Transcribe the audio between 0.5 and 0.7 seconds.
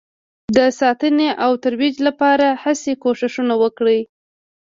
د